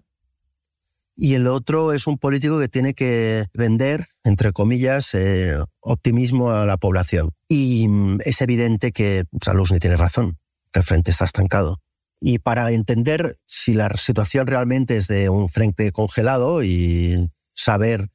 y 1.16 1.34
el 1.34 1.46
otro 1.46 1.92
es 1.92 2.06
un 2.06 2.18
político 2.18 2.58
que 2.58 2.68
tiene 2.68 2.94
que 2.94 3.46
vender, 3.52 4.06
entre 4.24 4.52
comillas, 4.52 5.14
eh, 5.14 5.56
optimismo 5.80 6.50
a 6.50 6.64
la 6.66 6.76
población. 6.76 7.32
Y 7.48 7.86
mm, 7.88 8.18
es 8.24 8.40
evidente 8.40 8.92
que 8.92 9.24
Saluzny 9.42 9.78
tiene 9.78 9.96
razón, 9.96 10.38
que 10.72 10.80
el 10.80 10.84
frente 10.84 11.10
está 11.10 11.24
estancado. 11.24 11.80
Y 12.20 12.38
para 12.38 12.70
entender 12.70 13.36
si 13.46 13.74
la 13.74 13.90
situación 13.96 14.46
realmente 14.46 14.96
es 14.96 15.08
de 15.08 15.28
un 15.28 15.48
frente 15.48 15.90
congelado 15.92 16.62
y 16.62 17.28
saber 17.52 18.08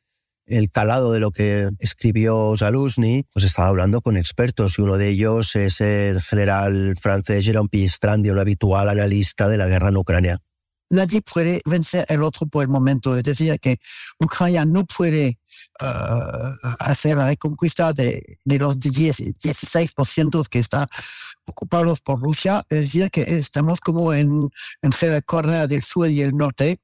el 0.45 0.71
calado 0.71 1.11
de 1.11 1.19
lo 1.19 1.31
que 1.31 1.69
escribió 1.79 2.55
Zaluzny, 2.57 3.25
pues 3.33 3.43
estaba 3.43 3.67
hablando 3.67 4.01
con 4.01 4.15
expertos 4.15 4.79
y 4.79 4.81
uno 4.81 4.97
de 4.97 5.09
ellos 5.09 5.57
es 5.57 5.81
el 5.81 6.21
general 6.21 6.95
francés 6.99 7.45
Jérôme 7.45 7.69
Pistrandi, 7.69 8.29
un 8.29 8.39
habitual 8.39 8.87
analista 8.87 9.49
de 9.49 9.57
la 9.57 9.67
guerra 9.67 9.89
en 9.89 9.97
Ucrania 9.97 10.39
nadie 10.89 11.21
puede 11.21 11.61
vencer 11.65 12.05
al 12.09 12.23
otro 12.23 12.47
por 12.47 12.63
el 12.63 12.69
momento. 12.69 13.15
Es 13.15 13.23
decir, 13.23 13.59
que 13.59 13.77
Ucrania 14.19 14.65
no 14.65 14.85
puede 14.85 15.39
hacer 16.79 17.17
la 17.17 17.27
reconquista 17.27 17.93
de, 17.93 18.39
de 18.43 18.59
los 18.59 18.79
10, 18.79 19.39
16% 19.39 20.47
que 20.47 20.59
están 20.59 20.87
ocupados 21.45 22.01
por 22.01 22.21
Rusia. 22.21 22.65
Es 22.69 22.79
decir, 22.79 23.09
que 23.11 23.21
estamos 23.21 23.79
como 23.79 24.13
en, 24.13 24.49
entre 24.81 25.09
la 25.09 25.21
Corea 25.21 25.67
del 25.67 25.81
Sur 25.81 26.09
y 26.09 26.21
el 26.21 26.35
Norte, 26.35 26.79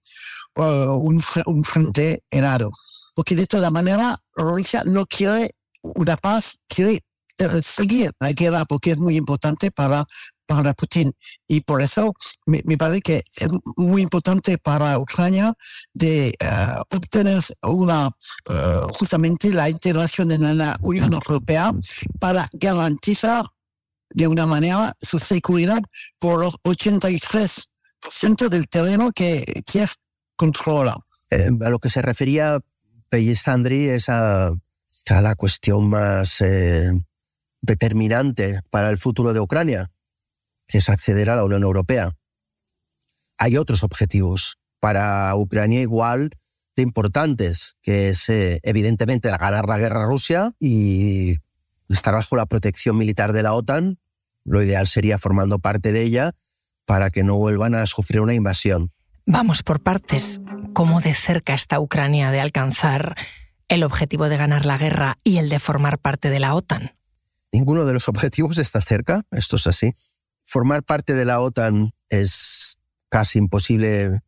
uh, 0.55 0.63
un, 0.63 1.21
un 1.45 1.63
frente 1.63 2.23
helado. 2.29 2.71
Porque 3.15 3.35
de 3.35 3.45
toda 3.45 3.69
manera, 3.69 4.17
Rusia 4.35 4.83
no 4.85 5.05
quiere 5.05 5.55
una 5.81 6.17
paz, 6.17 6.57
quiere 6.67 7.03
seguir 7.61 8.11
la 8.19 8.31
guerra 8.31 8.65
porque 8.65 8.91
es 8.91 8.99
muy 8.99 9.15
importante 9.15 9.71
para, 9.71 10.05
para 10.45 10.73
Putin. 10.73 11.13
Y 11.47 11.61
por 11.61 11.81
eso 11.81 12.13
me, 12.45 12.61
parece 12.77 13.01
que 13.01 13.17
es 13.17 13.49
muy 13.77 14.01
importante 14.01 14.57
para 14.57 14.99
Ucrania 14.99 15.53
de 15.93 16.29
eh, 16.29 16.35
obtener 16.91 17.41
una, 17.61 18.11
eh, 18.49 18.81
justamente 18.93 19.51
la 19.51 19.69
integración 19.69 20.31
en 20.31 20.57
la 20.57 20.77
Unión 20.81 21.13
Europea 21.13 21.71
para 22.19 22.49
garantizar 22.53 23.45
de 24.09 24.27
una 24.27 24.45
manera 24.45 24.93
su 25.01 25.17
seguridad 25.17 25.81
por 26.19 26.39
los 26.39 26.57
83% 26.63 28.49
del 28.49 28.67
terreno 28.67 29.11
que 29.11 29.43
Kiev 29.65 29.89
controla. 30.35 30.97
a 31.31 31.69
lo 31.69 31.79
que 31.79 31.89
se 31.89 32.01
refería 32.01 32.59
Pellisandri 33.09 33.89
es 33.89 34.09
a, 34.09 34.49
a 34.49 35.21
la 35.21 35.35
cuestión 35.35 35.89
más 35.89 36.43
determinante 37.63 38.59
para 38.69 38.89
el 38.89 38.97
futuro 38.97 39.33
de 39.33 39.39
Ucrania, 39.39 39.89
que 40.67 40.77
es 40.77 40.89
acceder 40.89 41.29
a 41.29 41.35
la 41.35 41.45
Unión 41.45 41.63
Europea. 41.63 42.11
Hay 43.37 43.57
otros 43.57 43.83
objetivos 43.83 44.59
para 44.79 45.35
Ucrania 45.35 45.81
igual 45.81 46.31
de 46.75 46.83
importantes, 46.83 47.77
que 47.81 48.09
es 48.09 48.29
eh, 48.29 48.59
evidentemente 48.63 49.29
ganar 49.29 49.67
la 49.67 49.77
guerra 49.77 50.03
a 50.03 50.07
Rusia 50.07 50.51
y 50.59 51.37
estar 51.87 52.13
bajo 52.13 52.35
la 52.35 52.45
protección 52.45 52.97
militar 52.97 53.31
de 53.31 53.43
la 53.43 53.53
OTAN. 53.53 53.97
Lo 54.43 54.61
ideal 54.61 54.85
sería 54.85 55.17
formando 55.17 55.59
parte 55.59 55.93
de 55.93 56.03
ella 56.03 56.31
para 56.85 57.09
que 57.11 57.23
no 57.23 57.37
vuelvan 57.37 57.75
a 57.75 57.85
sufrir 57.85 58.19
una 58.19 58.33
invasión. 58.33 58.91
Vamos 59.25 59.63
por 59.63 59.81
partes. 59.81 60.41
¿Cómo 60.73 60.99
de 60.99 61.13
cerca 61.13 61.53
está 61.53 61.79
Ucrania 61.79 62.29
de 62.31 62.41
alcanzar 62.41 63.15
el 63.69 63.83
objetivo 63.83 64.27
de 64.27 64.35
ganar 64.35 64.65
la 64.65 64.77
guerra 64.77 65.17
y 65.23 65.37
el 65.37 65.47
de 65.47 65.59
formar 65.59 65.97
parte 65.97 66.29
de 66.29 66.41
la 66.41 66.55
OTAN? 66.55 66.91
Ninguno 67.53 67.85
de 67.85 67.93
los 67.93 68.09
objetivos 68.09 68.57
está 68.57 68.81
cerca, 68.81 69.23
esto 69.31 69.55
es 69.55 69.67
así. 69.67 69.93
Formar 70.43 70.83
parte 70.83 71.13
de 71.13 71.23
la 71.23 71.39
OTAN 71.39 71.93
es 72.09 72.77
casi 73.09 73.39
imposible 73.39 74.21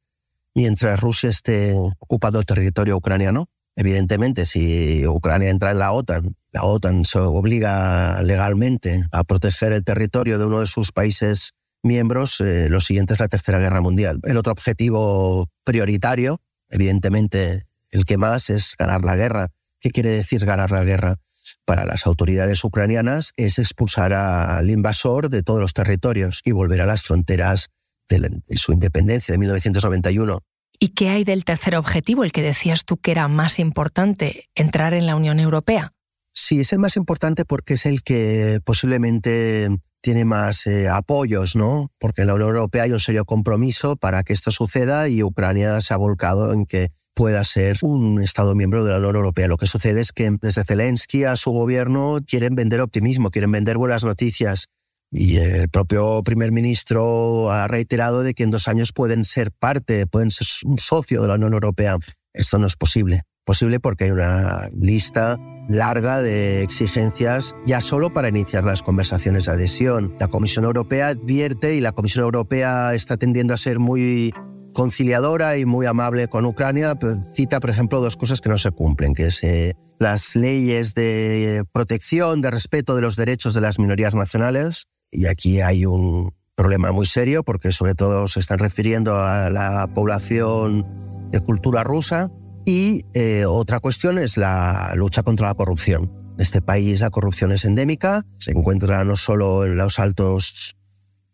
mientras 0.53 0.99
Rusia 0.99 1.29
esté 1.29 1.73
ocupando 1.99 2.39
el 2.39 2.45
territorio 2.45 2.95
ucraniano. 2.95 3.49
Evidentemente, 3.75 4.45
si 4.45 5.05
Ucrania 5.05 5.49
entra 5.49 5.71
en 5.71 5.79
la 5.79 5.91
OTAN, 5.91 6.37
la 6.53 6.63
OTAN 6.63 7.03
se 7.03 7.19
obliga 7.19 8.21
legalmente 8.21 9.03
a 9.11 9.25
proteger 9.25 9.73
el 9.73 9.83
territorio 9.83 10.39
de 10.39 10.45
uno 10.45 10.61
de 10.61 10.67
sus 10.67 10.93
países 10.93 11.55
miembros, 11.83 12.39
eh, 12.39 12.69
lo 12.69 12.79
siguiente 12.79 13.13
es 13.13 13.19
la 13.19 13.27
Tercera 13.27 13.59
Guerra 13.59 13.81
Mundial. 13.81 14.21
El 14.23 14.37
otro 14.37 14.53
objetivo 14.53 15.49
prioritario, 15.65 16.41
evidentemente 16.69 17.65
el 17.91 18.05
que 18.05 18.17
más, 18.17 18.49
es 18.49 18.75
ganar 18.77 19.03
la 19.03 19.17
guerra. 19.17 19.49
¿Qué 19.81 19.91
quiere 19.91 20.09
decir 20.09 20.45
ganar 20.45 20.71
la 20.71 20.83
guerra? 20.83 21.17
Para 21.65 21.85
las 21.85 22.05
autoridades 22.05 22.63
ucranianas 22.63 23.33
es 23.35 23.59
expulsar 23.59 24.13
al 24.13 24.69
invasor 24.69 25.29
de 25.29 25.43
todos 25.43 25.59
los 25.59 25.73
territorios 25.73 26.41
y 26.45 26.51
volver 26.51 26.81
a 26.81 26.85
las 26.85 27.01
fronteras 27.01 27.69
de, 28.07 28.41
su 28.55 28.71
independencia 28.71 29.33
de 29.33 29.39
1991. 29.39 30.39
¿Y 30.79 30.89
qué 30.89 31.09
hay 31.09 31.23
del 31.23 31.45
tercer 31.45 31.75
objetivo, 31.75 32.23
el 32.23 32.31
que 32.31 32.41
decías 32.41 32.85
tú 32.85 32.97
que 32.97 33.11
era 33.11 33.27
más 33.27 33.59
importante, 33.59 34.49
entrar 34.55 34.93
en 34.93 35.05
la 35.05 35.15
Unión 35.15 35.39
Europea? 35.39 35.93
Sí, 36.33 36.59
es 36.59 36.73
el 36.73 36.79
más 36.79 36.97
importante 36.97 37.45
porque 37.45 37.75
es 37.75 37.85
el 37.85 38.03
que 38.03 38.59
posiblemente 38.63 39.69
tiene 40.01 40.25
más 40.25 40.67
eh, 40.67 40.89
apoyos, 40.89 41.55
¿no? 41.55 41.91
Porque 41.97 42.21
en 42.21 42.27
la 42.27 42.35
Unión 42.35 42.49
Europea 42.49 42.83
hay 42.83 42.91
un 42.91 42.99
serio 42.99 43.25
compromiso 43.25 43.95
para 43.95 44.23
que 44.23 44.33
esto 44.33 44.51
suceda 44.51 45.07
y 45.07 45.23
Ucrania 45.23 45.79
se 45.81 45.93
ha 45.93 45.97
volcado 45.97 46.53
en 46.53 46.65
que 46.65 46.91
pueda 47.15 47.43
ser 47.45 47.77
un 47.81 48.21
Estado 48.21 48.53
miembro 48.53 48.83
de 48.83 48.91
la 48.91 48.99
Unión 48.99 49.15
Europea. 49.15 49.47
Lo 49.47 49.57
que 49.57 49.67
sucede 49.67 50.01
es 50.01 50.11
que 50.11 50.29
desde 50.41 50.63
Zelensky 50.63 51.23
a 51.23 51.35
su 51.35 51.51
gobierno 51.51 52.19
quieren 52.27 52.53
vender 52.53 52.81
optimismo, 52.81 53.31
quieren 53.31 53.51
vender 53.51 53.77
buenas 53.77 54.03
noticias. 54.03 54.67
Y 55.11 55.37
el 55.37 55.69
propio 55.69 56.21
primer 56.23 56.51
ministro 56.51 57.49
ha 57.49 57.67
reiterado 57.67 58.21
de 58.21 58.33
que 58.33 58.43
en 58.43 58.51
dos 58.51 58.67
años 58.67 58.91
pueden 58.91 59.23
ser 59.23 59.51
parte, 59.51 60.05
pueden 60.07 60.29
ser 60.29 60.45
un 60.65 60.77
socio 60.77 61.21
de 61.21 61.29
la 61.29 61.35
Unión 61.35 61.53
Europea. 61.53 61.97
Esto 62.33 62.59
no 62.59 62.67
es 62.67 62.75
posible. 62.75 63.23
Posible 63.45 63.79
porque 63.79 64.05
hay 64.05 64.11
una 64.11 64.69
lista 64.77 65.37
larga 65.69 66.21
de 66.21 66.63
exigencias 66.63 67.55
ya 67.65 67.79
solo 67.79 68.11
para 68.11 68.29
iniciar 68.29 68.65
las 68.65 68.81
conversaciones 68.81 69.45
de 69.45 69.53
adhesión. 69.53 70.15
La 70.19 70.27
Comisión 70.27 70.65
Europea 70.65 71.07
advierte 71.07 71.75
y 71.75 71.81
la 71.81 71.91
Comisión 71.91 72.23
Europea 72.25 72.93
está 72.93 73.17
tendiendo 73.17 73.53
a 73.53 73.57
ser 73.57 73.79
muy 73.79 74.33
conciliadora 74.75 75.57
y 75.57 75.65
muy 75.65 75.87
amable 75.87 76.27
con 76.27 76.45
Ucrania, 76.45 76.95
cita, 77.33 77.59
por 77.59 77.71
ejemplo, 77.71 78.01
dos 78.01 78.15
cosas 78.17 78.41
que 78.41 78.49
no 78.49 78.59
se 78.59 78.69
cumplen, 78.69 79.15
que 79.15 79.27
es 79.27 79.41
eh, 79.41 79.73
las 79.97 80.35
leyes 80.35 80.93
de 80.93 81.63
protección, 81.71 82.41
de 82.41 82.51
respeto 82.51 82.95
de 82.95 83.01
los 83.01 83.15
derechos 83.15 83.55
de 83.55 83.61
las 83.61 83.79
minorías 83.79 84.13
nacionales, 84.13 84.85
y 85.11 85.25
aquí 85.25 85.61
hay 85.61 85.85
un 85.85 86.35
problema 86.55 86.91
muy 86.91 87.05
serio 87.05 87.43
porque 87.43 87.71
sobre 87.71 87.95
todo 87.95 88.27
se 88.27 88.39
están 88.39 88.59
refiriendo 88.59 89.15
a 89.15 89.49
la 89.49 89.87
población 89.87 90.85
de 91.31 91.39
cultura 91.39 91.83
rusa, 91.83 92.29
y 92.65 93.05
eh, 93.13 93.45
otra 93.45 93.79
cuestión 93.79 94.19
es 94.19 94.37
la 94.37 94.93
lucha 94.95 95.23
contra 95.23 95.47
la 95.47 95.53
corrupción. 95.53 96.11
En 96.35 96.41
este 96.41 96.61
país 96.61 96.99
la 96.99 97.11
corrupción 97.11 97.53
es 97.53 97.63
endémica, 97.63 98.25
se 98.39 98.51
encuentra 98.51 99.05
no 99.05 99.15
solo 99.15 99.65
en 99.65 99.77
los 99.77 99.99
altos, 99.99 100.75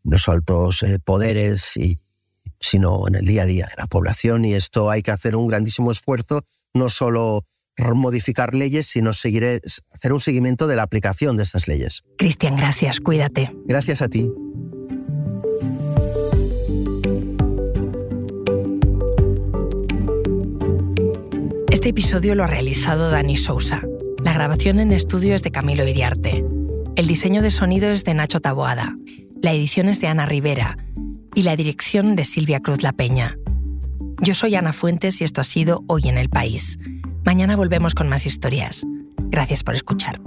los 0.04 0.30
altos 0.30 0.84
eh, 0.84 1.00
poderes 1.04 1.76
y 1.76 1.98
sino 2.60 3.08
en 3.08 3.16
el 3.16 3.26
día 3.26 3.44
a 3.44 3.46
día 3.46 3.66
de 3.66 3.76
la 3.78 3.88
población 3.88 4.46
y 4.46 4.54
esto 4.54 4.90
hay 4.90 5.02
que 5.02 5.12
hacer 5.12 5.36
un 5.36 5.48
grandísimo 5.48 5.92
esfuerzo, 5.92 6.44
no 6.74 6.90
solo 6.90 7.46
modificar 7.96 8.54
leyes, 8.54 8.86
sino 8.86 9.14
seguir, 9.14 9.62
hacer 9.92 10.14
un 10.14 10.22
seguimiento 10.22 10.68
de 10.68 10.76
la 10.76 10.84
aplicación 10.84 11.38
de 11.38 11.44
estas 11.44 11.68
leyes. 11.68 12.04
Cristian, 12.18 12.56
gracias, 12.56 13.00
cuídate. 13.00 13.52
Gracias 13.66 14.02
a 14.02 14.08
ti. 14.08 14.30
Este 21.72 21.90
episodio 21.90 22.36
lo 22.36 22.44
ha 22.44 22.48
realizado 22.48 23.10
Dani 23.10 23.38
Sousa. 23.38 23.82
La 24.24 24.34
grabación 24.34 24.80
en 24.80 24.92
estudio 24.92 25.34
es 25.34 25.42
de 25.42 25.52
Camilo 25.52 25.88
Iriarte. 25.88 26.46
El 26.96 27.08
diseño 27.08 27.42
de 27.42 27.50
sonido 27.50 27.90
es 27.90 28.04
de 28.04 28.14
Nacho 28.14 28.40
Taboada. 28.40 28.96
La 29.42 29.54
edición 29.54 29.90
es 29.90 30.00
de 30.00 30.08
Ana 30.08 30.28
Rivera 30.28 30.78
y 31.36 31.44
la 31.44 31.56
dirección 31.56 32.16
de 32.16 32.26
Silvia 32.26 32.60
Cruz 32.60 32.84
La 32.84 32.92
Peña. 32.92 33.38
Yo 34.22 34.34
soy 34.36 34.56
Ana 34.56 34.74
Fuentes 34.74 35.22
y 35.22 35.24
esto 35.24 35.42
ha 35.42 35.44
sido 35.44 35.84
Hoy 35.88 36.08
en 36.08 36.18
el 36.18 36.30
País. 36.30 36.80
Mañana 37.26 37.56
volvemos 37.56 37.96
con 37.96 38.10
más 38.10 38.26
historias. 38.26 38.86
Gracias 39.30 39.64
por 39.64 39.76
escuchar. 39.76 40.22